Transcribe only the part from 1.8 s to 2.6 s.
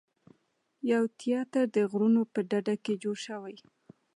غرونو په